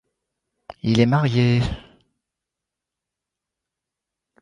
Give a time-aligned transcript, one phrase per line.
[0.81, 1.61] Il est marié.